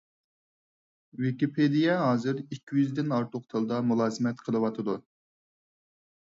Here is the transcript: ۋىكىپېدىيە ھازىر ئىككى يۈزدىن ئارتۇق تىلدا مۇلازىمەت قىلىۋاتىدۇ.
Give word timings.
ۋىكىپېدىيە 1.25 1.97
ھازىر 2.03 2.39
ئىككى 2.45 2.79
يۈزدىن 2.79 3.13
ئارتۇق 3.19 3.45
تىلدا 3.53 3.83
مۇلازىمەت 3.91 4.43
قىلىۋاتىدۇ. 4.49 4.99